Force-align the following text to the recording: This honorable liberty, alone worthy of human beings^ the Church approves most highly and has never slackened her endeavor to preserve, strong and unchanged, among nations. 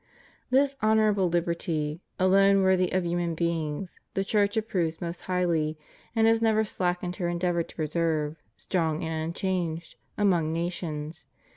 This 0.49 0.75
honorable 0.81 1.29
liberty, 1.29 2.01
alone 2.17 2.63
worthy 2.63 2.91
of 2.91 3.05
human 3.05 3.35
beings^ 3.35 3.99
the 4.15 4.25
Church 4.25 4.57
approves 4.57 4.99
most 4.99 5.19
highly 5.29 5.77
and 6.15 6.25
has 6.25 6.41
never 6.41 6.65
slackened 6.65 7.17
her 7.17 7.29
endeavor 7.29 7.61
to 7.61 7.75
preserve, 7.75 8.37
strong 8.57 9.03
and 9.03 9.13
unchanged, 9.25 9.97
among 10.17 10.51
nations. 10.51 11.27